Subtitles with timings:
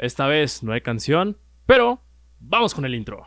[0.00, 2.00] Esta vez no hay canción, pero
[2.38, 3.26] vamos con el intro.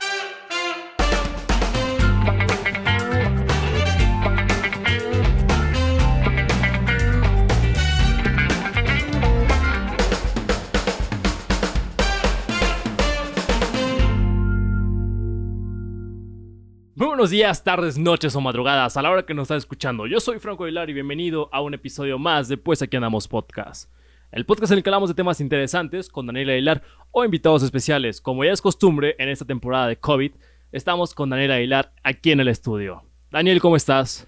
[16.96, 20.08] Muy buenos días, tardes, noches o madrugadas a la hora que nos estás escuchando.
[20.08, 23.92] Yo soy Franco Aguilar y bienvenido a un episodio más de Pues aquí andamos podcast.
[24.34, 26.82] El podcast en el que hablamos de temas interesantes con Daniel Aguilar
[27.12, 28.20] o invitados especiales.
[28.20, 30.32] Como ya es costumbre en esta temporada de COVID,
[30.72, 33.04] estamos con Daniel Aguilar aquí en el estudio.
[33.30, 34.28] Daniel, ¿cómo estás?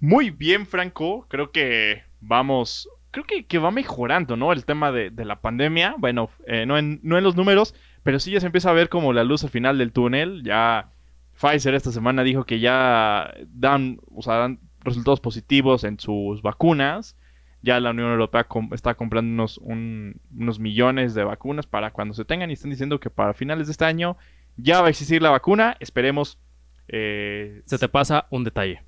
[0.00, 1.26] Muy bien, Franco.
[1.28, 2.88] Creo que vamos.
[3.12, 4.52] Creo que, va mejorando, ¿no?
[4.52, 5.94] El tema de, de la pandemia.
[5.96, 8.88] Bueno, eh, no, en, no en los números, pero sí ya se empieza a ver
[8.88, 10.42] como la luz al final del túnel.
[10.42, 10.90] Ya
[11.40, 17.16] Pfizer esta semana dijo que ya dan, o sea, dan resultados positivos en sus vacunas.
[17.62, 22.14] Ya la Unión Europea com- está comprando unos, un- unos millones de vacunas para cuando
[22.14, 24.16] se tengan y están diciendo que para finales de este año
[24.56, 25.76] ya va a existir la vacuna.
[25.80, 26.38] Esperemos.
[26.88, 28.82] eh, Se te pasa un detalle.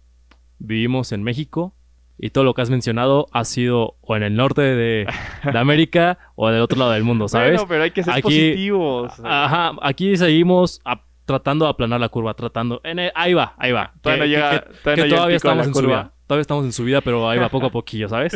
[0.60, 1.74] Vivimos en México
[2.18, 5.06] y todo lo que has mencionado ha sido o en el norte de,
[5.52, 7.52] de América o del otro lado del mundo, ¿sabes?
[7.52, 9.12] Bueno, pero hay que ser Aquí- positivos.
[9.24, 12.80] Ajá, aquí seguimos a- tratando de aplanar la curva, tratando.
[12.84, 13.92] en el- ahí va, ahí va.
[14.00, 16.02] Todavía no Que- llega- que- todavía que no llega todavía de la estamos en curva.
[16.02, 16.12] subida.
[16.28, 18.32] Todavía estamos en subida, pero ahí va poco a poquillo, ¿sabes?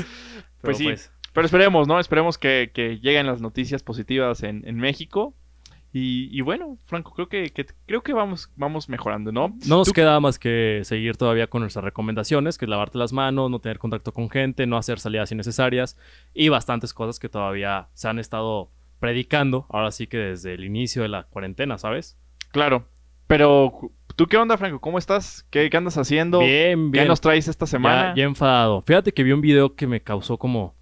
[0.60, 0.88] Pero Pues sí.
[1.32, 2.00] Pero esperemos, ¿no?
[2.00, 5.34] Esperemos que, que lleguen las noticias positivas en, en México.
[5.94, 9.48] Y, y bueno, Franco, creo que, que- creo que vamos, vamos mejorando, ¿no?
[9.66, 13.12] No nos Tú- queda más que seguir todavía con nuestras recomendaciones, que es lavarte las
[13.12, 15.98] manos, no tener contacto con gente, no hacer salidas innecesarias
[16.34, 18.70] y bastantes cosas que todavía se han estado
[19.00, 22.16] predicando, ahora sí que desde el inicio de la cuarentena, ¿sabes?
[22.52, 22.86] Claro.
[23.26, 24.80] Pero, ¿tú qué onda, Franco?
[24.80, 25.46] ¿Cómo estás?
[25.50, 26.40] ¿Qué, qué andas haciendo?
[26.40, 27.08] Bien, ¿Qué bien.
[27.08, 28.10] nos traes esta semana?
[28.10, 28.82] Ya, ya enfadado.
[28.82, 30.74] Fíjate que vi un video que me causó como,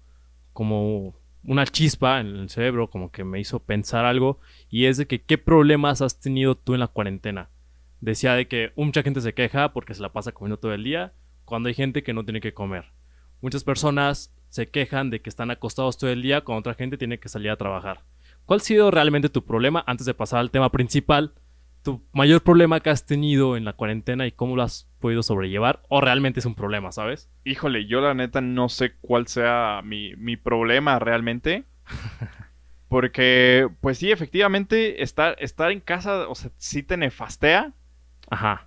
[0.53, 5.07] como una chispa en el cerebro, como que me hizo pensar algo, y es de
[5.07, 7.49] que qué problemas has tenido tú en la cuarentena.
[7.99, 11.13] Decía de que mucha gente se queja porque se la pasa comiendo todo el día,
[11.45, 12.85] cuando hay gente que no tiene que comer.
[13.41, 17.19] Muchas personas se quejan de que están acostados todo el día cuando otra gente tiene
[17.19, 18.01] que salir a trabajar.
[18.45, 21.33] ¿Cuál ha sido realmente tu problema antes de pasar al tema principal?
[21.83, 25.81] Tu mayor problema que has tenido en la cuarentena y cómo lo has podido sobrellevar
[25.89, 27.29] o realmente es un problema, ¿sabes?
[27.43, 31.65] Híjole, yo la neta no sé cuál sea mi, mi problema realmente.
[32.87, 37.73] Porque, pues sí, efectivamente, estar, estar en casa, o sea, sí te nefastea.
[38.29, 38.65] Ajá.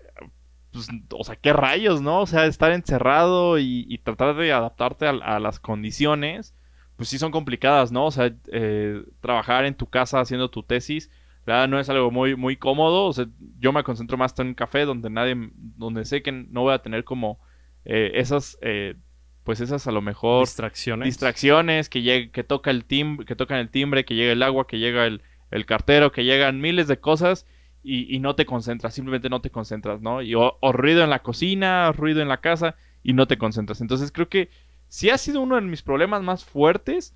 [0.72, 2.22] pues, o sea, qué rayos, ¿no?
[2.22, 6.54] O sea, estar encerrado y, y tratar de adaptarte a, a las condiciones,
[6.96, 8.06] pues sí son complicadas, ¿no?
[8.06, 11.10] O sea, eh, trabajar en tu casa haciendo tu tesis,
[11.46, 13.06] verdad no es algo muy, muy cómodo.
[13.06, 13.26] O sea,
[13.58, 16.82] yo me concentro más en un café donde nadie, donde sé que no voy a
[16.82, 17.38] tener como
[17.84, 18.94] eh, esas, eh,
[19.44, 21.06] pues esas a lo mejor Distracciones.
[21.06, 24.66] distracciones, que llegue, que toca el timbre, que tocan el timbre, que llega el agua,
[24.66, 27.46] que llega el, el cartero, que llegan miles de cosas
[27.82, 30.22] y, y no te concentras, simplemente no te concentras, ¿no?
[30.22, 33.80] Y o, o ruido en la cocina, ruido en la casa y no te concentras.
[33.80, 34.48] Entonces creo que
[34.88, 37.14] sí ha sido uno de mis problemas más fuertes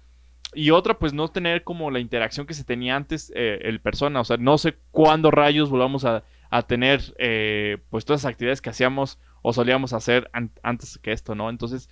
[0.54, 4.20] y otra pues no tener como la interacción que se tenía antes eh, el persona,
[4.20, 8.62] o sea, no sé cuándo rayos volvamos a, a tener eh, pues todas las actividades
[8.62, 11.50] que hacíamos o solíamos hacer an- antes que esto, ¿no?
[11.50, 11.88] Entonces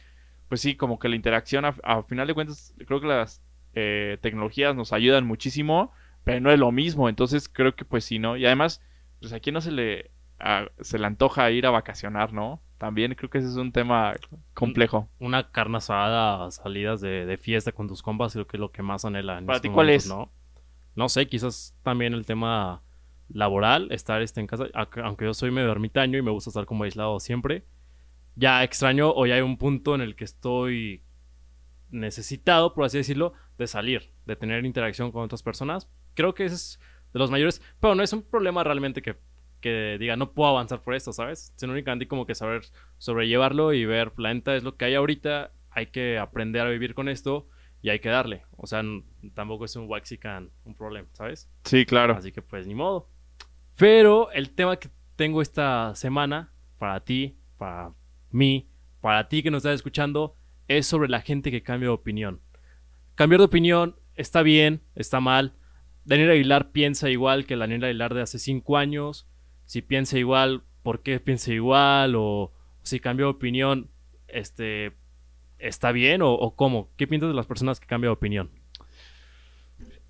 [0.48, 1.74] pues sí, como que la interacción, a,
[2.04, 3.42] final de cuentas, creo que las
[3.74, 5.92] eh, tecnologías nos ayudan muchísimo,
[6.24, 8.36] pero no es lo mismo, entonces creo que pues sí, ¿no?
[8.36, 8.80] Y además,
[9.20, 12.62] pues a no se le, a- se le antoja ir a vacacionar, ¿no?
[12.78, 14.14] También creo que ese es un tema
[14.54, 15.08] complejo.
[15.18, 18.82] Una carne asada, salidas de, de fiesta con tus compas, creo que es lo que
[18.82, 19.38] más anhela.
[19.38, 20.08] En ¿Para ti cuál es?
[20.08, 20.30] ¿no?
[20.96, 22.82] no sé, quizás también el tema
[23.28, 26.84] laboral, estar este, en casa, aunque yo soy medio ermitaño y me gusta estar como
[26.84, 27.64] aislado siempre.
[28.34, 31.02] Ya extraño o ya hay un punto en el que estoy
[31.90, 35.88] necesitado, por así decirlo, de salir, de tener interacción con otras personas.
[36.14, 36.80] Creo que ese es
[37.12, 39.16] de los mayores, pero no es un problema realmente que,
[39.66, 41.52] que diga, no puedo avanzar por esto, ¿sabes?
[41.56, 42.62] Sino únicamente como que saber
[42.98, 46.94] sobrellevarlo y ver, la neta es lo que hay ahorita, hay que aprender a vivir
[46.94, 47.48] con esto
[47.82, 48.44] y hay que darle.
[48.56, 48.84] O sea,
[49.34, 51.50] tampoco es un waxican un problema, ¿sabes?
[51.64, 52.14] Sí, claro.
[52.14, 53.08] Así que pues ni modo.
[53.76, 57.92] Pero el tema que tengo esta semana para ti, para
[58.30, 58.68] mí,
[59.00, 60.36] para ti que nos estás escuchando,
[60.68, 62.40] es sobre la gente que cambia de opinión.
[63.16, 65.54] Cambiar de opinión está bien, está mal.
[66.04, 69.26] Daniel Aguilar piensa igual que el Daniel Aguilar de hace cinco años.
[69.66, 72.14] Si piensa igual, ¿por qué piensa igual?
[72.16, 72.52] O
[72.82, 73.90] si cambió de opinión,
[74.28, 74.92] este,
[75.58, 76.90] ¿está bien o, o cómo?
[76.96, 78.50] ¿Qué piensas de las personas que cambian de opinión?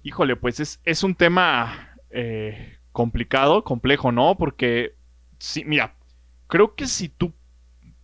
[0.02, 4.36] Híjole, pues es, es un tema eh, complicado, complejo, ¿no?
[4.36, 4.94] Porque,
[5.38, 5.94] sí, mira,
[6.46, 7.32] creo que si tú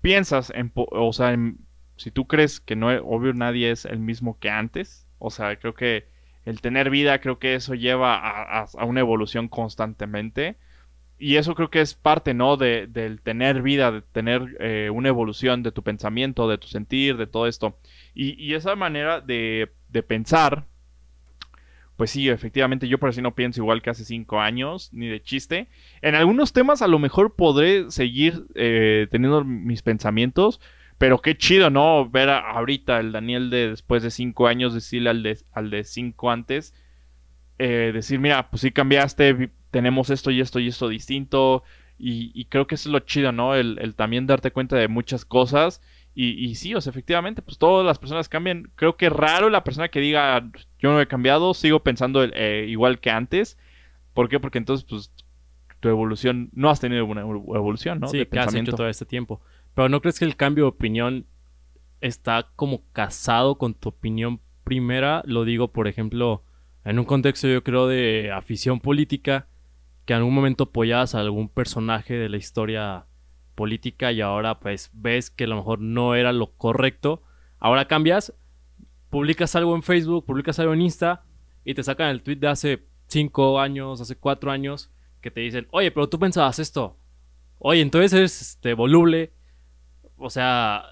[0.00, 1.58] piensas en, o sea, en-
[1.96, 5.75] si tú crees que no, obvio nadie es el mismo que antes, o sea, creo
[5.75, 6.06] que
[6.44, 10.56] el tener vida, creo que eso lleva a una evolución constantemente
[11.22, 12.56] y eso creo que es parte, ¿no?
[12.56, 17.16] De, del tener vida, de tener eh, una evolución de tu pensamiento, de tu sentir,
[17.16, 17.78] de todo esto.
[18.12, 20.66] Y, esa manera de, de, pensar,
[21.96, 25.22] pues sí, efectivamente, yo por así no pienso igual que hace cinco años, ni de
[25.22, 25.69] chiste.
[26.00, 30.60] En algunos temas a lo mejor podré seguir eh, teniendo mis pensamientos,
[30.98, 32.10] pero qué chido, ¿no?
[32.10, 36.32] Ver ahorita el Daniel de después de cinco años decirle al de, al de cinco
[36.32, 36.74] antes,
[37.60, 41.64] eh, decir, mira, pues sí cambiaste, tenemos esto y esto y esto distinto.
[41.98, 43.54] Y, creo que eso es lo chido, ¿no?
[43.54, 45.80] El, también darte cuenta de muchas cosas.
[46.14, 48.70] Y, sí, o sea, efectivamente, pues todas las personas cambian.
[48.74, 50.48] Creo que raro la persona que diga,
[50.78, 53.58] yo no he cambiado, sigo pensando eh, igual que antes.
[54.14, 54.38] ¿Por qué?
[54.40, 55.12] Porque entonces, pues,
[55.80, 58.08] tu evolución, no has tenido una evolución, ¿no?
[58.08, 59.40] Sí, de que has hecho todo este tiempo.
[59.74, 61.26] Pero ¿no crees que el cambio de opinión
[62.00, 65.22] está como casado con tu opinión primera?
[65.24, 66.44] Lo digo, por ejemplo,
[66.84, 69.46] en un contexto yo creo de afición política
[70.04, 73.06] que en algún momento apoyabas a algún personaje de la historia
[73.54, 77.22] política y ahora pues ves que a lo mejor no era lo correcto.
[77.58, 78.34] Ahora cambias,
[79.10, 81.25] publicas algo en Facebook, publicas algo en Insta
[81.64, 84.90] y te sacan el tweet de hace 5 años, hace 4 años
[85.20, 86.96] que te dicen, oye, pero tú pensabas esto.
[87.58, 89.32] Oye, entonces eres este, voluble.
[90.16, 90.84] O sea,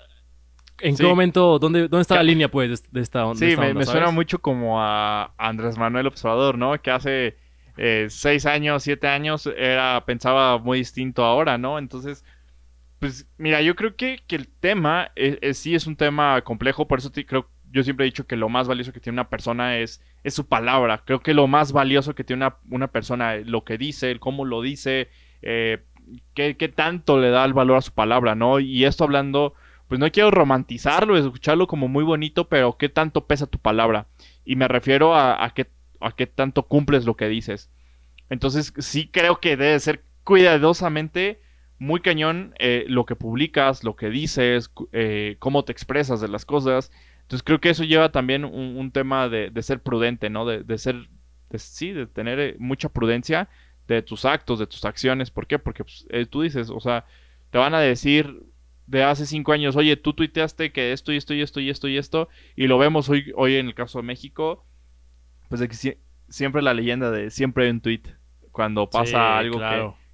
[0.81, 3.39] ¿en qué momento, dónde, dónde está la línea pues de, esta, onda?
[3.39, 6.81] Sí, me, suena mucho como a Andrés Manuel Observador, ¿no?
[6.81, 7.37] Que hace
[7.83, 11.79] eh, seis años, siete años, era, pensaba muy distinto ahora, ¿no?
[11.79, 12.27] Entonces,
[12.99, 16.99] pues mira, yo creo que, que el tema es, sí es un tema complejo, por
[16.99, 20.03] eso creo, yo siempre he dicho que lo más valioso que tiene una persona es,
[20.25, 21.05] es su palabra.
[21.07, 24.45] Creo que lo más valioso que tiene una, una persona, lo que dice, el cómo
[24.45, 25.09] lo dice,
[25.41, 25.83] eh,
[26.35, 28.61] qué, qué, tanto le da el valor a su palabra, ¿no?
[28.61, 29.55] Y esto hablando,
[29.89, 34.07] pues no quiero romantizarlo, escucharlo como muy bonito, pero qué tanto pesa tu palabra.
[34.45, 35.67] Y me refiero a, a qué
[36.01, 37.71] a qué tanto cumples lo que dices.
[38.29, 41.41] Entonces sí creo que debe ser cuidadosamente
[41.79, 46.45] muy cañón eh, lo que publicas, lo que dices, eh, cómo te expresas de las
[46.45, 46.93] cosas.
[47.23, 50.45] Entonces creo que eso lleva también un, tema de, ser prudente, ¿no?
[50.47, 51.09] De, ser,
[51.55, 53.49] sí, de tener eh, mucha prudencia
[53.89, 55.31] de tus actos, de tus acciones.
[55.31, 55.59] ¿Por qué?
[55.59, 57.07] Porque pues, tú dices, o sea,
[57.51, 58.43] te van a decir
[58.87, 61.89] de hace cinco años, oye, tú tuiteaste que esto y esto y esto y esto
[61.89, 64.65] y esto, y lo vemos hoy, hoy en el caso de México,
[65.51, 65.99] pues de que
[66.29, 68.03] siempre la leyenda de siempre hay un tweet
[68.53, 69.59] cuando pasa algo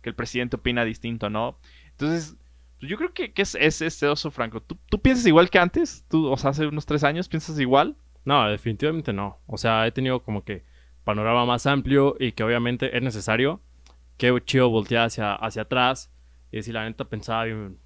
[0.03, 1.59] que, el presidente opina distinto, ¿no?
[1.91, 2.37] Entonces,
[2.79, 4.63] pues yo creo que, es, es este oso franco.
[4.63, 6.07] ¿Tú, ¿Tú, piensas igual que antes?
[6.09, 7.97] ¿Tú, o sea, hace unos tres años piensas igual?
[8.25, 9.39] No, definitivamente no.
[9.47, 10.65] O sea, he tenido como que
[11.05, 13.61] panorama más amplio y que obviamente es necesario.
[14.17, 16.11] que chido voltear hacia, hacia atrás
[16.51, 17.79] y decir, la neta pensaba bien,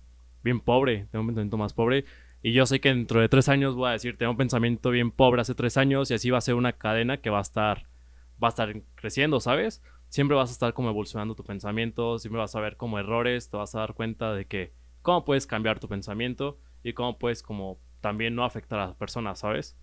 [0.45, 2.05] bien pobre, tengo un pensamiento más pobre.
[2.43, 5.11] Y yo sé que dentro de tres años voy a decir, tengo un pensamiento bien
[5.11, 7.87] pobre hace tres años y así va a ser una cadena que va a estar,
[8.43, 9.83] va a estar creciendo, ¿sabes?
[10.09, 13.57] Siempre vas a estar como evolucionando tu pensamiento, siempre vas a ver como errores, te
[13.57, 14.73] vas a dar cuenta de que
[15.03, 19.41] cómo puedes cambiar tu pensamiento y cómo puedes como también no afectar a las personas,
[19.41, 19.77] ¿sabes?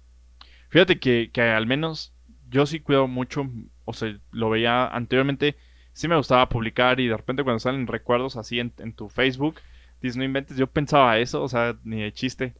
[0.69, 2.13] Fíjate que, que al menos
[2.49, 3.47] yo sí cuido mucho,
[3.85, 5.55] o sea, lo veía anteriormente,
[5.93, 9.61] sí me gustaba publicar y de repente cuando salen recuerdos así en, en tu Facebook,
[10.01, 12.55] dices, no inventes, yo pensaba eso, o sea, ni de chiste.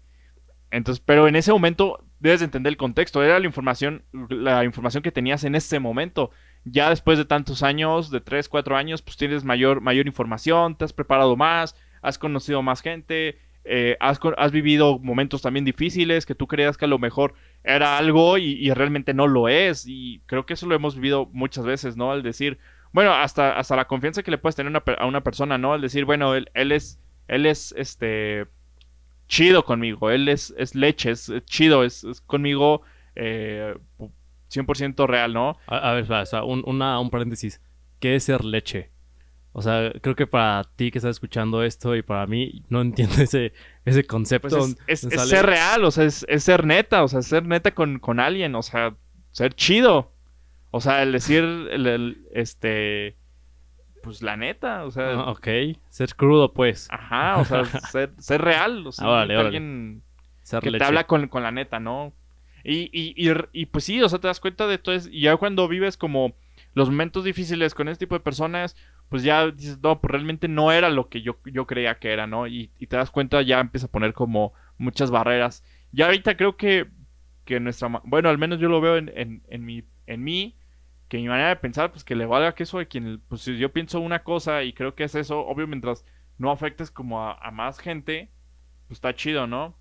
[0.72, 5.12] Entonces, pero en ese momento debes entender el contexto, era la información, la información que
[5.12, 6.32] tenías en ese momento.
[6.66, 10.86] Ya después de tantos años, de 3, 4 años, pues tienes mayor, mayor información, te
[10.86, 16.36] has preparado más, has conocido más gente, eh, has, has, vivido momentos también difíciles que
[16.36, 19.86] tú creías que a lo mejor era algo y, realmente no lo es.
[19.88, 22.12] Y creo que eso lo hemos vivido muchas veces, ¿no?
[22.12, 22.58] Al decir,
[22.94, 25.74] bueno, hasta, hasta la confianza que le puedes tener a una persona, ¿no?
[25.74, 28.48] Al decir, bueno, él, él es él es este
[29.28, 32.82] chido conmigo, él es, es leche, es, chido, es, conmigo
[33.16, 33.76] eh,
[34.52, 35.58] 100% real, ¿no?
[35.68, 37.62] A, ver, o sea, un, una, un paréntesis,
[38.00, 38.90] ¿qué es ser leche?
[39.54, 43.16] O sea, creo que para ti que estás escuchando esto y para mí no entiendo
[43.22, 43.54] ese,
[43.86, 44.56] ese concepto.
[44.56, 48.20] Pues es, ser real, o sea, es, ser neta, o sea, ser neta con, con
[48.20, 48.96] alguien, o sea,
[49.32, 50.12] ser chido.
[50.70, 53.16] O sea, el decir, el, este,
[54.08, 55.12] pues la neta, o sea.
[55.12, 55.48] Ah, ok,
[55.90, 56.88] ser crudo, pues.
[56.90, 57.66] Ajá, o sea,
[58.20, 60.02] ser, real, o sea, alguien
[60.62, 62.14] que te habla con, la neta, ¿no?
[62.64, 63.14] Y, y,
[63.52, 65.10] y, pues sí, o sea, te das cuenta de todo eso.
[65.12, 66.36] Y ya cuando vives como
[66.74, 68.78] los momentos difíciles con este tipo de personas,
[69.10, 72.28] pues ya dices, no, pues realmente no era lo que yo, yo creía que era,
[72.28, 72.48] ¿no?
[72.48, 75.66] Y, te das cuenta, ya empieza a poner como muchas barreras.
[75.92, 76.88] Ya ahorita creo que,
[77.44, 77.90] que nuestra.
[78.06, 80.56] Bueno, al menos yo lo veo en, en, en, mi, en mí
[81.08, 83.58] que mi manera de pensar, pues que le valga que eso de quien, pues si
[83.58, 86.06] yo pienso una cosa y creo que es eso, obvio mientras
[86.38, 88.30] no afectes como a, más gente,
[88.88, 89.76] pues está chido, ¿no?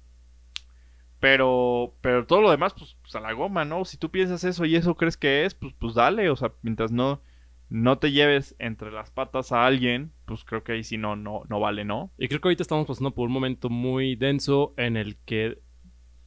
[1.20, 3.84] Pero, pero todo lo demás, pues, pues, a la goma, ¿no?
[3.84, 6.30] Si tú piensas eso y eso crees que es, pues, pues dale.
[6.30, 7.20] O sea, mientras no,
[7.68, 11.42] no te lleves entre las patas a alguien, pues creo que ahí sí no, no,
[11.48, 12.12] no vale, ¿no?
[12.18, 15.58] Y creo que ahorita estamos pasando por un momento muy denso en el que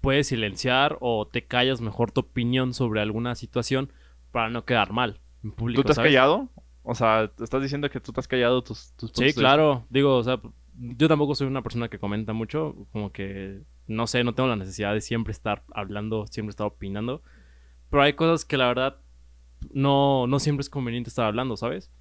[0.01, 3.91] puedes silenciar o te callas mejor tu opinión sobre alguna situación
[4.31, 5.81] para no quedar mal en público.
[5.81, 6.09] ¿Tú te has ¿sabes?
[6.09, 6.49] callado?
[6.83, 9.85] O sea, ¿te estás diciendo que tú te has callado tus, tus Sí, de claro.
[9.89, 10.39] Digo, o sea,
[10.75, 12.87] yo tampoco soy una persona que comenta mucho.
[12.91, 17.21] Como que, no sé, no tengo la necesidad de siempre estar hablando, siempre estar opinando.
[17.89, 18.97] Pero hay cosas que la verdad
[19.71, 21.91] no, no siempre es conveniente estar hablando, ¿sabes?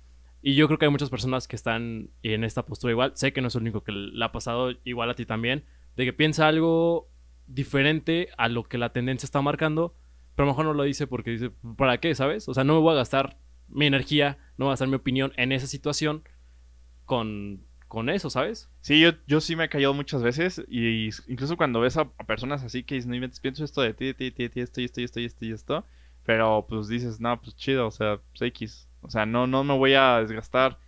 [0.40, 3.12] Y yo creo que hay muchas personas que están en esta postura igual.
[3.14, 5.64] Sé que no es el único que le ha pasado, igual a ti también,
[5.96, 7.08] de que piensa algo
[7.46, 9.94] diferente a lo que la tendencia está marcando,
[10.38, 12.48] pero a lo mejor no lo dice porque dice, ¿para qué, sabes?
[12.48, 15.32] O sea, no me voy a gastar mi energía, no voy a gastar mi opinión
[15.36, 16.22] en esa situación
[17.06, 18.70] con, con eso, ¿sabes?
[18.80, 22.62] Sí, yo, yo sí me he callado muchas veces y, incluso cuando ves a, personas
[22.62, 25.00] así que dicen, no inventes, pienso esto de ti, ti, ti, ti, esto y esto
[25.00, 25.84] y esto y esto y esto,
[26.24, 29.76] pero pues dices, no, pues chido, o sea, pues X, o sea, no, no me
[29.76, 30.78] voy a desgastar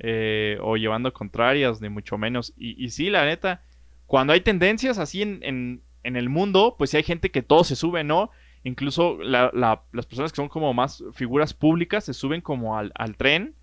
[0.00, 2.52] eh, o llevando contrarias, ni mucho menos.
[2.58, 3.62] Y, y sí, la neta,
[4.04, 7.64] cuando hay tendencias así en, en, en el mundo, pues sí hay gente que todo
[7.64, 8.30] se sube, ¿no?
[8.68, 12.92] Incluso la- la- las personas que son como más figuras públicas se suben como al,
[12.94, 13.54] al tren.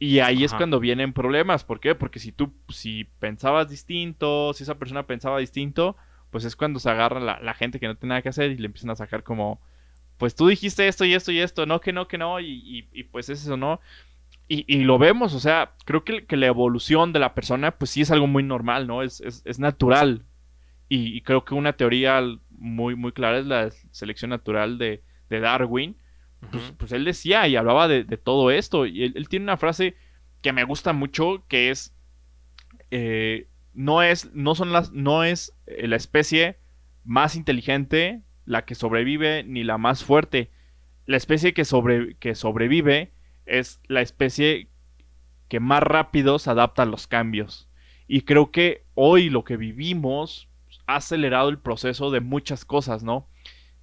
[0.00, 1.64] Y ahí es cuando vienen problemas.
[1.64, 1.94] ¿Por qué?
[1.94, 5.96] Porque si tú, si pensabas distinto, si esa persona pensaba distinto,
[6.30, 8.56] pues es cuando se agarra la, la gente que no tiene nada que hacer y
[8.58, 9.60] le empiezan a sacar como,
[10.18, 12.88] pues tú dijiste esto y esto y esto, no, que no, que no, y, y-
[12.92, 13.80] y pues es eso, ¿no?
[14.48, 17.90] Y, y lo vemos, o sea, creo que, que la evolución de la persona, pues
[17.90, 19.02] sí es algo muy normal, ¿no?
[19.02, 20.24] Es, es, es natural.
[20.88, 22.22] Y creo que una teoría
[22.58, 25.96] muy, muy clara es la selección natural de, de Darwin.
[26.50, 28.86] Pues, pues él decía y hablaba de, de todo esto.
[28.86, 29.96] Y él, él tiene una frase
[30.42, 31.94] que me gusta mucho, que es,
[32.90, 36.58] eh, no es, no son las, no es eh, la especie
[37.04, 40.50] más inteligente la que sobrevive ni la más fuerte.
[41.06, 43.12] La especie que, sobre, que sobrevive
[43.46, 44.68] es la especie
[45.48, 47.68] que más rápido se adapta a los cambios.
[48.06, 50.47] Y creo que hoy lo que vivimos
[50.88, 53.28] ha acelerado el proceso de muchas cosas, ¿no?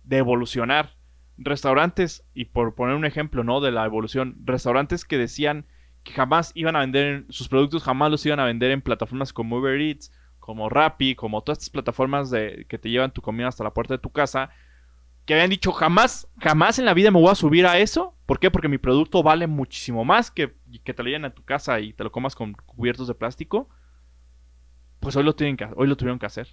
[0.03, 0.97] De evolucionar.
[1.37, 3.61] Restaurantes, y por poner un ejemplo, ¿no?
[3.61, 5.65] De la evolución, restaurantes que decían
[6.03, 9.57] que jamás iban a vender, sus productos jamás los iban a vender en plataformas como
[9.57, 13.63] Uber Eats, como Rappi, como todas estas plataformas de, que te llevan tu comida hasta
[13.63, 14.49] la puerta de tu casa,
[15.25, 18.15] que habían dicho jamás, jamás en la vida me voy a subir a eso.
[18.25, 18.51] ¿Por qué?
[18.51, 21.93] Porque mi producto vale muchísimo más que, que te lo lleven a tu casa y
[21.93, 23.69] te lo comas con cubiertos de plástico.
[24.99, 26.47] Pues hoy lo, tienen que, hoy lo tuvieron que hacer.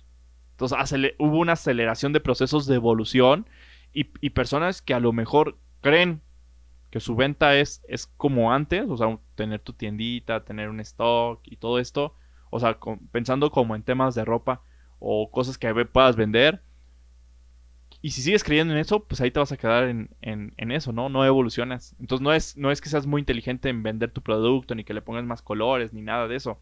[0.62, 3.47] Entonces hubo una aceleración de procesos de evolución
[3.92, 6.23] y, personas que a lo mejor creen
[6.90, 11.40] que su venta es, es como antes, o sea, tener tu tiendita, tener un stock
[11.45, 12.14] y todo esto,
[12.50, 12.78] o sea,
[13.12, 14.62] pensando como en temas de ropa
[14.99, 16.62] o cosas que puedas vender.
[18.00, 20.73] Y si sigues creyendo en eso, pues ahí te vas a quedar en, en- en
[20.73, 21.09] eso, ¿no?
[21.09, 21.95] No evolucionas.
[22.00, 24.95] Entonces no es, no es que seas muy inteligente en vender tu producto, ni que
[24.95, 26.59] le pongas más colores, ni nada de eso.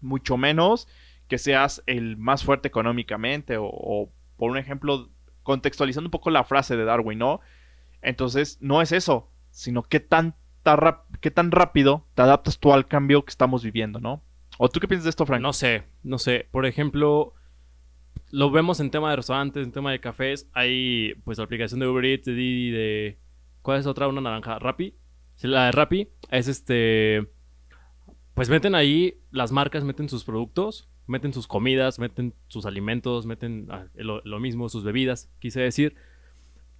[0.00, 0.88] Mucho menos
[1.28, 5.10] que seas el más fuerte económicamente o, o, por un ejemplo,
[5.42, 7.40] contextualizando un poco la frase de Darwin, ¿no?
[8.02, 10.06] Entonces, no es eso, sino qué,
[10.64, 14.22] rap- qué tan rápido te adaptas tú al cambio que estamos viviendo, ¿no?
[14.58, 15.42] ¿O tú qué piensas de esto, Frank?
[15.42, 16.48] No sé, no sé.
[16.50, 17.34] Por ejemplo,
[18.30, 20.48] lo vemos en tema de restaurantes, en tema de cafés.
[20.52, 23.18] Hay pues la aplicación de Uber Eats, de Didi, de...
[23.62, 24.08] ¿Cuál es otra?
[24.08, 24.58] Una naranja.
[24.58, 24.94] Rappi.
[25.34, 27.28] Sí, la de Rappi es este...
[28.34, 33.66] Pues meten ahí, las marcas meten sus productos, meten sus comidas, meten sus alimentos, meten
[33.70, 35.94] ah, lo, mismo, sus bebidas, quise decir.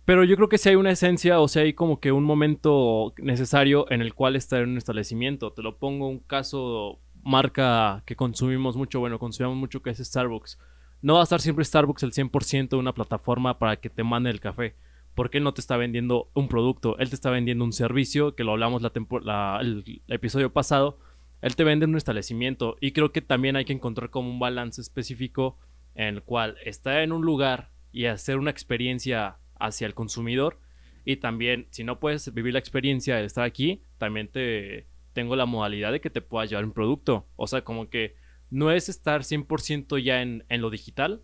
[0.04, 3.12] Pero yo creo que si hay una esencia o si hay como que un momento
[3.18, 5.52] necesario en el cual estar en un establecimiento.
[5.52, 10.58] Te lo pongo un caso, marca que consumimos mucho, bueno, consumimos mucho que es Starbucks.
[11.02, 14.30] No va a estar siempre Starbucks el 100% de una plataforma para que te mande
[14.30, 14.74] el café.
[15.14, 18.44] Porque él no te está vendiendo un producto, él te está vendiendo un servicio, que
[18.44, 18.92] lo hablamos la
[19.22, 20.98] la- el episodio pasado.
[21.46, 24.80] Él te vende un establecimiento y creo que también hay que encontrar como un balance
[24.80, 25.56] específico
[25.94, 30.58] en el cual estar en un lugar y hacer una experiencia hacia el consumidor
[31.04, 35.46] y también si no puedes vivir la experiencia de estar aquí, también te tengo la
[35.46, 37.28] modalidad de que te puedas llevar un producto.
[37.36, 38.16] O sea, como que
[38.50, 41.22] no es estar 100% ya en, en lo digital.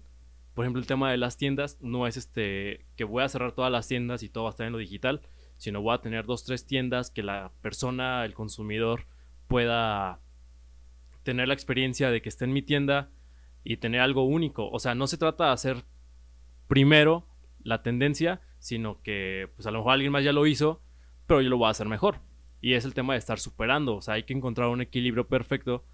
[0.55, 3.73] Por ejemplo, el tema de las tiendas no es este que voy a cerrar todas
[3.73, 5.21] las tiendas y todo va a estar en lo digital,
[5.57, 9.07] sino voy a tener dos, tres tiendas que la persona, el consumidor,
[9.52, 10.18] pueda
[11.25, 13.11] tener la experiencia de que esté en mi tienda
[13.64, 14.71] y tener algo único.
[14.71, 15.85] O sea, no se trata de hacer
[16.68, 17.28] primero
[17.62, 20.80] la tendencia, sino que pues a lo mejor alguien más ya lo hizo,
[21.26, 22.21] pero yo lo voy a hacer mejor.
[22.62, 23.97] Y es el tema de estar superando.
[23.97, 25.85] O sea, hay que encontrar un equilibrio perfecto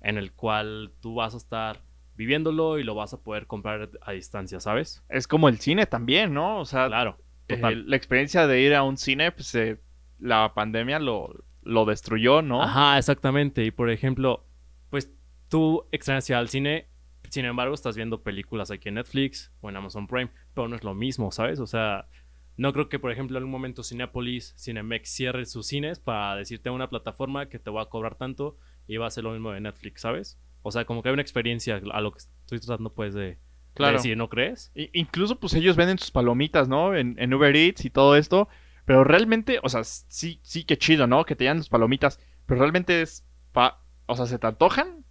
[0.00, 1.82] en el cual tú vas a estar
[2.14, 5.02] viviéndolo y lo vas a poder comprar a distancia, ¿sabes?
[5.08, 6.60] Es como el cine también, ¿no?
[6.60, 9.80] O sea, Claro, eh, la experiencia de ir a un cine, pues eh,
[10.18, 12.62] la pandemia lo, lo destruyó, ¿no?
[12.62, 13.64] Ajá, exactamente.
[13.64, 14.46] Y por ejemplo,
[14.90, 15.12] pues
[15.48, 16.88] tú extrañas al cine,
[17.30, 20.82] sin embargo, estás viendo películas aquí en Netflix o en Amazon Prime, pero no es
[20.82, 21.60] lo mismo, ¿sabes?
[21.60, 22.08] O sea,
[22.56, 26.70] no creo que, por ejemplo, en un momento Cinepolis, Cinemex cierre sus cines para decirte
[26.70, 28.56] una plataforma que te va a cobrar tanto
[28.86, 30.40] y va a ser lo mismo de Netflix, ¿sabes?
[30.62, 33.38] O sea, como que hay una experiencia a lo que estoy tratando, pues, de, de
[33.74, 33.98] Claro.
[33.98, 34.72] decir, ¿no crees?
[34.74, 36.96] Incluso pues ellos venden sus palomitas, ¿no?
[36.96, 38.48] En, en Uber Eats y todo esto.
[38.88, 41.26] Pero realmente, o sea, sí, sí que chido, ¿no?
[41.26, 42.18] Que te dan las palomitas.
[42.46, 43.22] Pero realmente es...
[43.52, 45.04] Pa o sea, ¿se te antojan?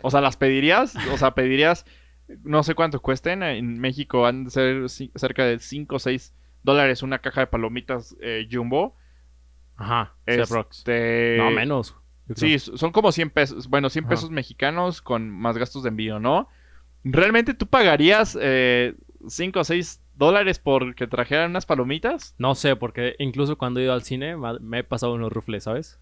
[0.00, 0.96] O sea, ¿las pedirías?
[1.12, 1.84] O sea, pedirías...
[2.44, 3.42] No sé cuánto cuesten.
[3.42, 8.16] En México han de ser cerca de 5 o 6 dólares una caja de palomitas
[8.22, 8.96] eh, Jumbo.
[9.76, 11.36] Ajá, Este.
[11.36, 11.94] No, menos.
[12.36, 13.68] Sí, son como 100 pesos.
[13.68, 14.10] Bueno, 100 Ajá.
[14.14, 16.48] pesos mexicanos con más gastos de envío, ¿no?
[17.04, 18.36] ¿Realmente tú pagarías
[19.28, 22.34] 5 o 6 dólares por que trajeran unas palomitas?
[22.38, 26.00] No sé, porque incluso cuando he ido al cine me he pasado unos rufles, ¿sabes?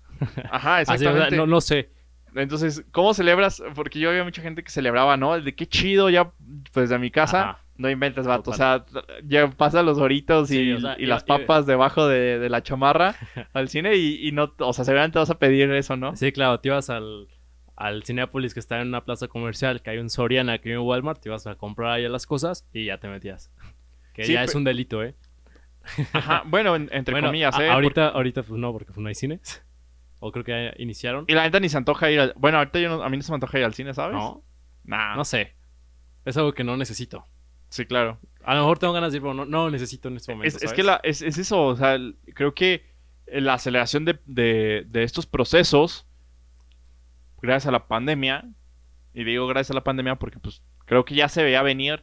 [0.50, 1.37] Ajá, Así, exactamente.
[1.37, 1.90] no, no sé.
[2.35, 3.62] Entonces, ¿cómo celebras?
[3.76, 5.40] Porque yo había mucha gente que celebraba, ¿no?
[5.40, 6.33] De qué chido, ya,
[6.73, 7.42] pues de mi casa.
[7.50, 7.61] Ajá.
[7.76, 8.50] No inventes, vato.
[8.52, 8.85] O sea,
[9.25, 12.38] ya pasan los doritos y, Sí, o sea, y iba- las iba- papas debajo de,
[12.38, 13.16] de la chamarra
[13.52, 16.14] al cine y, y no, o sea, seguramente vas a pedir eso, ¿no?
[16.14, 17.26] Sí, claro, te ibas al,
[17.76, 20.87] al Cinepolis que está en una plaza comercial, que hay un Soriana, que hay un
[20.87, 23.50] Walmart, te ibas a comprar ahí las cosas y ya te metías.
[24.14, 25.14] Que Sí, ya es un delito, ¿eh?
[26.14, 27.68] Ajá, bueno, en- entre Bueno, comillas, ¿eh?
[27.68, 29.62] ahorita, ahorita pues no, porque pues, no hay cines.
[30.21, 31.26] O creo que ya iniciaron.
[31.28, 32.33] Y la neta ni se antoja ir al...
[32.38, 34.14] Bueno, ahorita yo no- a mí no se me antoja ir al cine, ¿sabes?
[34.16, 34.42] No,
[34.85, 35.14] Nah.
[35.16, 35.54] no sé.
[36.25, 37.26] Es algo que no necesito.
[37.68, 38.18] Sí, claro.
[38.42, 40.56] A lo mejor tengo ganas de ir, pero no, no lo necesito en este momento.
[40.62, 42.87] Es, que la, es, es eso, o sea, el- creo que
[43.26, 46.06] la aceleración de, de- de estos procesos,
[47.42, 48.44] gracias a la pandemia,
[49.12, 52.00] y digo gracias a la pandemia porque pues creo que ya se veía venir,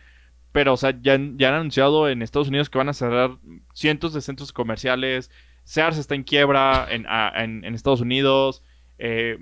[0.51, 3.37] pero o sea, ya, han- ya han anunciado en Estados Unidos que van a cerrar
[3.73, 5.31] cientos de centros comerciales,
[5.63, 8.63] Sears está en quiebra en, a- en- en Estados Unidos,
[8.97, 9.37] eh,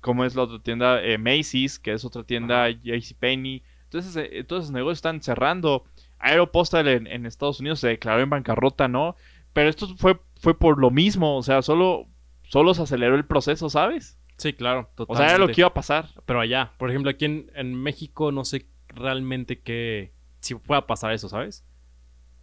[0.00, 4.64] como es la otra tienda, Eh, Macy's, que es otra tienda, JCPenney, entonces eh, todos
[4.64, 5.84] esos negocios están cerrando.
[6.18, 9.16] Aeropostal en, en Estados Unidos se declaró en bancarrota, ¿no?
[9.52, 12.06] Pero esto fue, fue por lo mismo, o sea, solo,
[12.44, 14.18] solo se aceleró el proceso, ¿sabes?
[14.36, 14.90] Sí, claro.
[14.96, 15.54] O sea, era lo totalmente.
[15.54, 16.08] que iba a pasar.
[16.26, 20.12] Pero allá, por ejemplo, aquí en, en México no sé realmente qué...
[20.40, 21.64] Si pueda pasar eso, ¿sabes?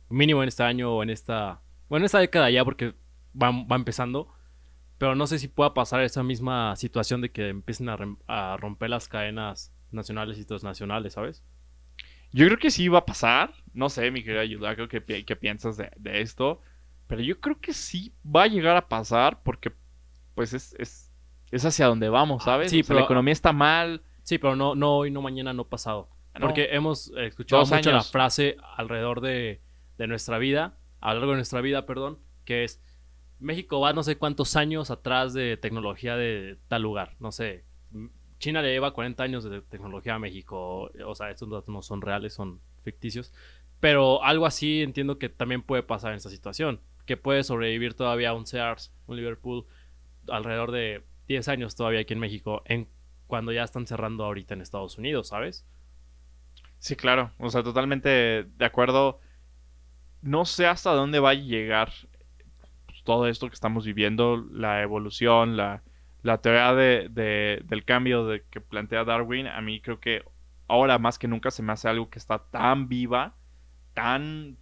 [0.09, 1.61] Mínimo en este año o en esta...
[1.89, 2.93] Bueno, en esta década ya porque
[3.39, 4.33] va, va empezando.
[4.97, 9.07] Pero no sé si pueda pasar esa misma situación de que empiecen a, romper las
[9.07, 11.43] cadenas nacionales y transnacionales, ¿sabes?
[12.31, 13.53] Yo creo que sí va a pasar.
[13.73, 16.61] No sé, mi querida Ayuda, creo que qué piensas de, de esto.
[17.07, 19.71] Pero yo creo que sí va a llegar a pasar porque,
[20.35, 21.11] pues, es, es,
[21.51, 22.69] es hacia donde vamos, ¿sabes?
[22.71, 24.01] Sí, O sea, pero- la economía está mal.
[24.23, 26.09] Sí, pero no, no hoy, no mañana, no pasado.
[26.39, 26.47] ¿No?
[26.47, 28.11] Porque hemos escuchado Dos mucho la años.
[28.11, 29.61] frase alrededor de,
[29.97, 32.81] de nuestra vida, a lo largo de nuestra vida, perdón, que es
[33.39, 37.15] México va no sé cuántos años atrás de tecnología de tal lugar.
[37.19, 37.65] No sé,
[38.39, 40.91] China le lleva 40 años de tecnología a México.
[41.05, 43.33] O sea, estos datos no son reales, son ficticios.
[43.79, 46.79] Pero algo así entiendo que también puede pasar en esta situación.
[47.05, 49.65] Que puede sobrevivir todavía un Sears, un Liverpool,
[50.27, 52.89] alrededor de 10 años todavía aquí en México, en
[53.27, 55.65] cuando ya están cerrando ahorita en Estados Unidos, ¿sabes?
[56.79, 57.31] Sí, claro.
[57.39, 58.09] O sea, totalmente
[58.43, 59.19] de acuerdo.
[60.21, 61.91] No sé hasta dónde va a llegar
[62.87, 65.83] pues, todo esto que estamos viviendo, la evolución, la,
[66.23, 69.47] la teoría de, de- del cambio que plantea Darwin.
[69.47, 70.23] A mí creo que
[70.67, 73.35] ahora más que nunca se me hace algo que está tan viva,
[73.93, 74.57] tan,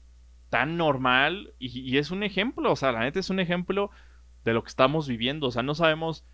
[0.50, 1.54] tan normal.
[1.60, 3.92] Y, y es un ejemplo, o sea, la neta es un ejemplo
[4.46, 5.48] de lo que estamos viviendo.
[5.48, 6.26] O sea, no sabemos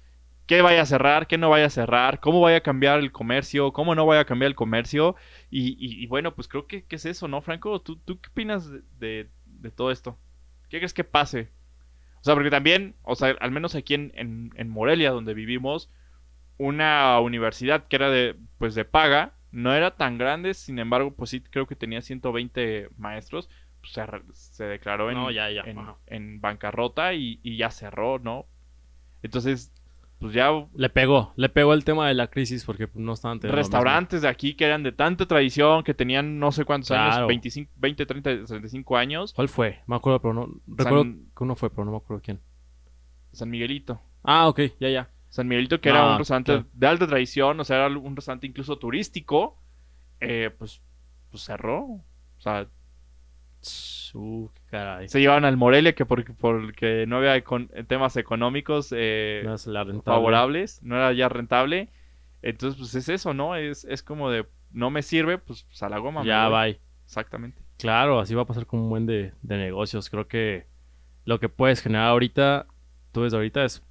[0.47, 3.73] qué vaya a cerrar, qué no vaya a cerrar, cómo vaya a cambiar el comercio,
[3.73, 5.15] cómo no vaya a cambiar el comercio.
[5.49, 7.82] Y, y- y bueno, pues creo que, que es eso, ¿no, Franco?
[7.82, 10.17] ¿Tú, tú qué opinas de, de- todo esto?
[10.69, 11.49] ¿Qué crees que pase?
[12.21, 15.89] O sea, porque también, o sea, al menos aquí en, en- en Morelia, donde vivimos,
[16.58, 21.30] una universidad que era de, pues, de paga, no era tan grande, sin embargo, pues
[21.32, 23.49] sí creo que tenía 120 maestros,
[23.82, 25.97] pues se, se declaró en, No, ya, ya, en, ajá.
[26.08, 28.47] en bancarrota y, y ya cerró, ¿no?
[29.23, 29.73] Entonces,
[30.21, 33.57] pues ya Le pegó, le pegó el tema de la crisis porque no estaban teniendo
[33.57, 37.15] restaurantes de aquí que eran de tanta tradición, que tenían no sé cuántos Claro.
[37.15, 39.34] años, 25, 20, 30, 35 años.
[39.34, 39.79] ¿Cuál fue?
[39.88, 40.47] Me acuerdo, pero no.
[40.67, 42.39] Recuerdo que uno fue, pero no me acuerdo quién.
[43.34, 43.99] San Miguelito.
[44.23, 45.10] Ah, ok, ya, ya.
[45.29, 46.67] San Miguelito, que era Ah, un restaurante claro.
[46.71, 49.57] de alta tradición, o sea, era un restaurante incluso turístico,
[50.19, 50.81] eh, pues,
[51.31, 51.79] pues cerró.
[51.84, 52.03] O
[52.39, 52.67] sea,
[54.13, 55.08] Uh, caray.
[55.08, 59.67] se llevaban al Morelia que porque, porque no había econ- temas económicos eh, No es
[59.67, 60.04] la rentable.
[60.17, 61.89] favorables, no era ya rentable.
[62.41, 63.56] Entonces, pues es eso, ¿no?
[63.56, 66.24] Es, es como de, no me sirve, pues, pues a la goma.
[66.26, 66.80] Ya, bye.
[67.06, 67.62] Exactamente.
[67.78, 70.10] Claro, así va a pasar con un buen de, de negocios.
[70.10, 70.65] Creo que
[71.26, 72.65] lo que puedes generar ahorita,
[73.12, 73.84] tú desde ahorita, es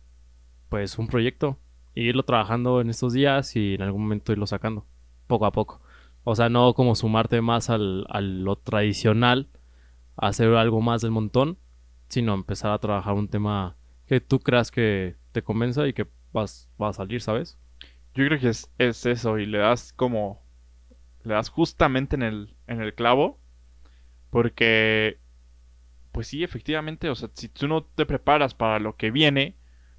[0.69, 1.59] pues un proyecto.
[1.95, 4.85] e irlo trabajando en estos días y en algún momento irlo sacando,
[5.27, 5.81] poco a poco.
[6.25, 9.49] O sea, no como sumarte más al, a lo tradicional,
[10.21, 11.59] hacer algo más del montón,
[12.09, 16.69] sino empezar a trabajar un tema que tú creas que te convenza y que vas,
[16.81, 17.59] va a salir, ¿sabes?
[18.15, 20.43] Yo creo que es, es eso, y le das como.
[21.23, 23.39] Le das justamente en el, en el clavo.
[24.31, 25.19] Porque.
[26.13, 29.57] Pues sí, efectivamente, o sea, si tú no te preparas para lo que viene,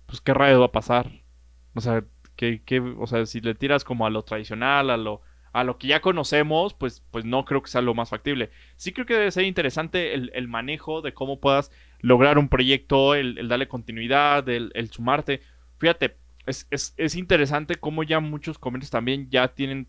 [0.08, 1.24] pues qué rayos va a pasar.
[1.74, 2.04] O sea,
[2.36, 2.62] que,
[2.98, 5.22] o sea, si le tiras como a lo tradicional, a lo,
[5.54, 8.52] a lo que ya conocemos, pues, pues no creo que sea lo más factible.
[8.78, 13.16] Sí creo que debe ser interesante el, el manejo de cómo puedas lograr un proyecto,
[13.16, 15.42] el, el darle continuidad, el, el sumarte.
[15.78, 19.88] Fíjate, es, es, es interesante cómo ya muchos comercios también ya tienen,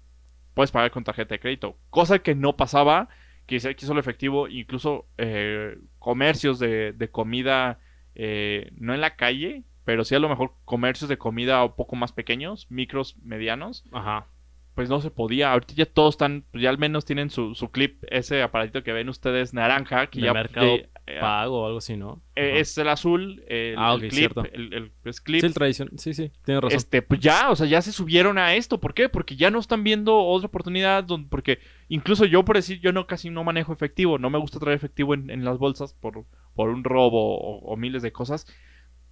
[0.55, 3.09] puedes pagar con tarjeta de crédito, cosa que no pasaba,
[3.46, 7.79] que es aquí solo efectivo, incluso eh, comercios de, de comida,
[8.14, 11.96] eh, no en la calle, pero sí a lo mejor comercios de comida un poco
[11.96, 14.27] más pequeños, micros, medianos, Ajá.
[14.75, 15.53] Pues no se podía.
[15.53, 18.93] Ahorita ya todos están, pues ya al menos tienen su, su clip, ese aparatito que
[18.93, 22.23] ven ustedes naranja, que De ya Mercado de- eh, Pago o algo así, ¿no?
[22.37, 24.45] eh, es el azul, el, Ah, el ok, clip, cierto.
[24.53, 25.41] el, el- es clip.
[25.41, 25.91] Sí, el tradición.
[25.99, 26.77] Sí, sí, tienes razón.
[26.77, 28.79] Este, pues ya, o sea, ya se subieron a esto.
[28.81, 29.09] ¿Por qué?
[29.09, 31.05] Porque ya no están viendo otra oportunidad.
[31.29, 31.59] porque
[31.89, 34.19] incluso yo, por decir, yo no casi no manejo efectivo.
[34.19, 37.77] No me gusta traer efectivo en, en las bolsas por, por un robo o, o
[37.77, 38.47] miles de cosas.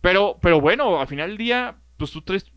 [0.01, 2.51] Pero, pero bueno, al final del día, pues tú traes.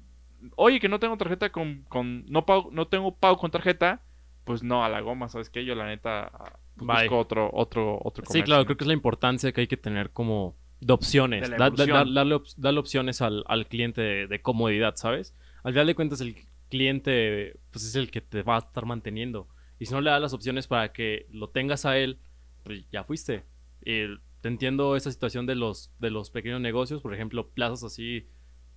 [0.55, 1.83] Oye, que no tengo tarjeta con.
[1.89, 4.01] con no, pago, no tengo pago con tarjeta.
[4.43, 5.63] Pues no, a la goma, ¿sabes qué?
[5.63, 6.29] Yo la neta
[6.75, 7.03] pues, Bye.
[7.03, 8.45] busco otro, otro, otro Sí, comercio.
[8.45, 11.41] claro, creo que es la importancia que hay que tener como de opciones.
[11.43, 12.07] De la Da- da- evolución.
[12.09, 15.33] da- darle, op- darle opciones al, al cliente de, de comodidad, ¿sabes?
[15.63, 16.35] Al final de cuentas, el
[16.69, 19.47] cliente pues es el que te va a estar manteniendo.
[19.79, 22.19] Y si no le das las opciones para que lo tengas a él,
[22.63, 23.43] pues ya fuiste.
[23.85, 24.07] Y
[24.41, 28.27] te entiendo esa situación de los, de los pequeños negocios, por ejemplo, plazas así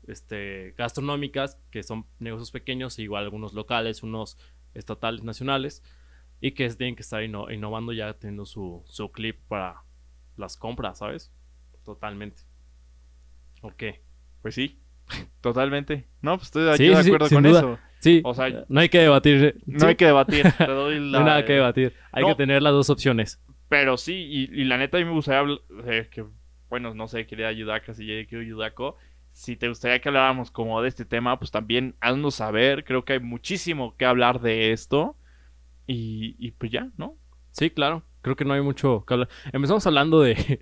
[0.08, 4.38] este, gastronómicas, que son negocios pequeños, igual algunos locales, unos
[4.74, 5.82] estatales, nacionales,
[6.40, 9.82] y que tienen que estar inno- innovando ya teniendo su, su clip para
[10.36, 11.32] las compras, ¿sabes?
[11.84, 12.42] Totalmente.
[13.62, 13.82] Ok.
[14.42, 14.78] Pues sí,
[15.40, 16.06] totalmente.
[16.22, 17.58] No, pues estoy aquí Sí, de sí, acuerdo con duda.
[17.60, 17.78] eso.
[18.00, 19.60] Sí, O sea, no hay que debatir.
[19.66, 20.44] No sí, hay que debatir.
[20.58, 21.94] Te doy la- no hay nada que debatir.
[22.12, 22.28] Hay No.
[22.28, 23.40] que tener las dos opciones.
[23.68, 26.24] Pero sí, y, y la neta a mí me gustaría hablar, eh, que,
[26.68, 28.96] bueno, no sé, quería Yudaka, si ya quiero Yudako.
[29.38, 32.84] Si te gustaría que habláramos como de este tema, pues también haznos saber.
[32.84, 35.14] Creo que hay muchísimo que hablar de esto.
[35.86, 37.16] Y, y pues ya, ¿no?
[37.52, 38.02] Sí, claro.
[38.22, 39.28] Creo que no hay mucho que hablar.
[39.52, 40.58] Empezamos hablando de,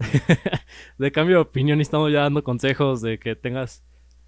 [0.98, 3.84] de cambio de opinión y estamos ya dando consejos de que tengas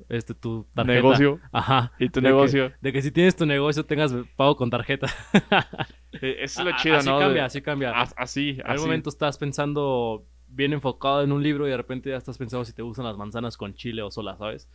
[0.09, 0.95] este tu tarjeta.
[0.95, 1.93] Negocio Ajá.
[1.99, 2.73] y tu De que- negocio.
[2.81, 5.09] de que si tienes tu negocio tengas pago con tarjeta.
[6.23, 7.45] Eh, eso es lo chido, así cambia, ¿no?
[7.45, 7.91] Así cambia.
[8.01, 12.11] as- así, En algún momento estás pensando bien enfocado en un libro y de repente
[12.11, 14.69] ya estás pensando si te gustan las manzanas con chile o sola, ¿sabes?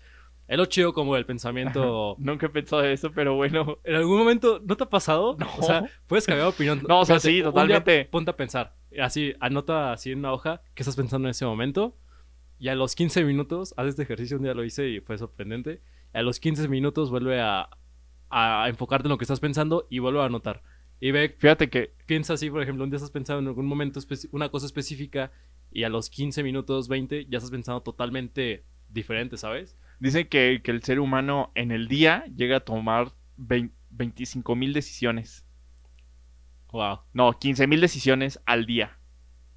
[0.48, 2.16] Es lo chido como el pensamiento.
[2.20, 3.80] Nunca he pensado eso, pero bueno.
[3.84, 5.38] ¿En algún momento no te ha pasado?
[5.40, 5.48] No.
[5.58, 6.84] O sea, puedes cambiar de opinión.
[6.88, 8.06] No, o sea, Fíjate, sí, día totalmente.
[8.06, 8.76] ponte a pensar.
[9.00, 11.96] Así, anota así en una hoja qué estás pensando en ese momento.
[12.60, 15.82] Y a los 15 minutos, haz este ejercicio, un día lo hice y fue sorprendente.
[16.14, 17.70] A los 15 minutos vuelve a,
[18.30, 20.62] a enfocarte en lo que estás pensando y vuelve a anotar.
[21.00, 24.00] Y ve Fíjate que piensa así, por ejemplo, un día estás pensando en algún momento
[24.32, 25.32] una cosa específica
[25.74, 29.78] y a los 15 minutos, 20, ya estás pensando totalmente diferente, ¿sabes?
[30.00, 35.46] dicen que, que el ser humano en el día llega a tomar 25 mil decisiones.
[36.72, 37.00] Wow.
[37.14, 38.98] No, 15 mil decisiones al día.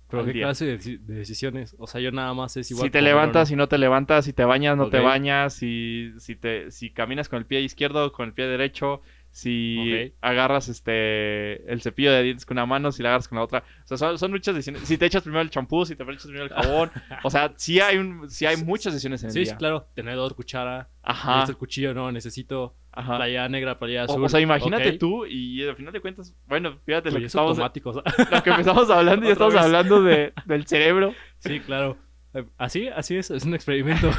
[0.08, 0.44] Pero Al qué día.
[0.44, 1.74] clase de, deci- de decisiones.
[1.78, 2.86] O sea, yo nada más es igual.
[2.86, 3.54] si te levantas no.
[3.54, 7.28] y no te levantas, si te bañas, no te bañas, si, si, te, si caminas
[7.28, 9.00] con el pie izquierdo, con el pie derecho,
[9.36, 13.44] si agarras este el cepillo de dientes con una mano, si la agarras con la
[13.44, 13.64] otra.
[13.84, 14.88] O sea, son, son muchas decisiones.
[14.88, 16.90] Si te echas primero el champú, si te echas primero el jabón.
[17.22, 19.56] o sea, sí hay, un, sí hay muchas decisiones en el Sí, sí, día.
[19.58, 19.88] claro.
[19.94, 20.88] Tenedor, cuchara.
[21.02, 22.10] Ajá, el cuchillo, no.
[22.10, 23.16] Necesito ajá.
[23.18, 24.24] playa negra, playa O, azul.
[24.24, 24.98] o sea, imagínate ok.
[24.98, 27.62] tú y al final de cuentas, bueno, fíjate lo que, es estamos, o
[28.30, 29.62] lo que empezamos hablando y estamos vez.
[29.64, 31.12] hablando de, del cerebro.
[31.40, 31.98] Sí, claro.
[32.32, 34.10] Eh, Así, así es, es un experimento.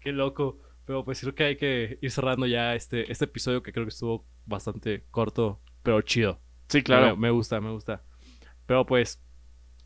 [0.00, 0.58] Qué loco.
[0.90, 3.90] Pero pues creo que hay que ir cerrando ya este, este episodio que creo que
[3.90, 6.40] estuvo bastante corto, pero chido.
[6.66, 7.14] Sí, claro.
[7.14, 8.02] Me, me gusta, me gusta.
[8.66, 9.22] Pero pues,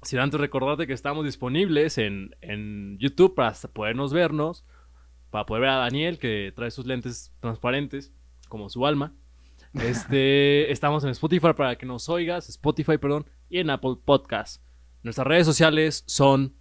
[0.00, 4.64] sin antes recordarte que estamos disponibles en, en YouTube para podernos vernos,
[5.28, 8.10] para poder ver a Daniel que trae sus lentes transparentes,
[8.48, 9.12] como su alma.
[9.74, 14.62] Este, estamos en Spotify para que nos oigas, Spotify, perdón, y en Apple Podcast.
[15.02, 16.54] Nuestras redes sociales son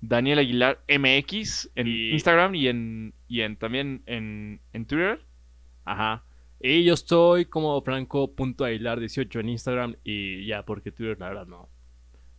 [0.00, 5.20] Daniel Aguilar MX en Y- Instagram y en, y en también en, en Twitter.
[5.84, 6.24] Ajá.
[6.62, 11.68] Y yo estoy como franco.ailar18 en Instagram y ya, porque Twitter, la verdad, no.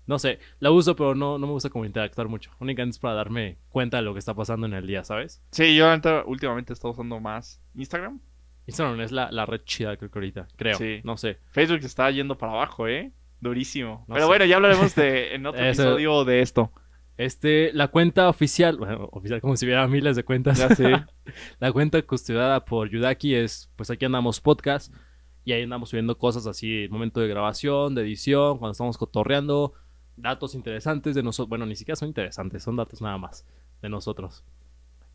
[0.08, 2.52] No sé, la uso, pero no, no me gusta como interactuar mucho.
[2.60, 5.42] Únicamente es para darme cuenta de lo que está pasando en el día, ¿sabes?
[5.52, 5.88] Sí, yo
[6.26, 8.20] últimamente he estado usando más Instagram.
[8.68, 10.48] Instagram es la, la red chida, creo que ahorita.
[10.56, 10.78] Creo.
[10.78, 11.02] Sí.
[11.04, 11.38] No sé.
[11.52, 13.12] Facebook está yendo para abajo, ¿eh?
[13.40, 14.06] Durísimo.
[14.08, 14.28] No Pero sé.
[14.28, 16.72] bueno, ya hablaremos de, en otro episodio de esto.
[17.18, 20.58] Este, la cuenta oficial, bueno, oficial como si hubiera miles de cuentas.
[20.58, 21.06] Ya sé.
[21.60, 24.94] La cuenta custodiada por Yudaki es, pues aquí andamos podcast
[25.44, 29.74] y ahí andamos subiendo cosas así, momento de grabación, de edición, cuando estamos cotorreando,
[30.16, 33.46] datos interesantes de nosotros, bueno, ni siquiera son interesantes, son datos nada más
[33.82, 34.44] de nosotros.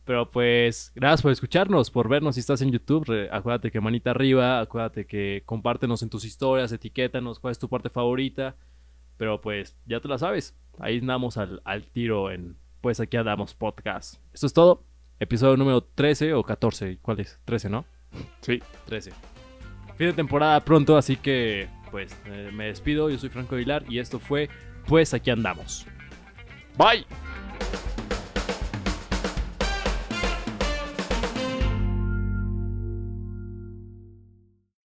[0.05, 4.61] Pero pues, gracias por escucharnos, por vernos si estás en YouTube, acuérdate que manita arriba,
[4.61, 8.57] acuérdate que compártenos en tus historias, etiquétanos cuál es tu parte favorita,
[9.17, 13.55] pero pues ya te la sabes, ahí andamos al, al tiro en, pues aquí andamos
[13.55, 14.21] podcast.
[14.33, 14.85] Esto es todo.
[15.19, 16.99] Episodio número 13 o 14.
[17.01, 17.41] ¿Cuál es?
[17.47, 17.85] 13, ¿no?
[18.41, 18.63] Sí.
[18.87, 19.13] 13.
[19.97, 23.09] Fin de temporada pronto, así que pues eh, me despido.
[23.09, 24.51] Yo soy Franco Aguilar y esto fue
[24.87, 25.87] Pues aquí andamos.
[26.77, 27.07] Bye.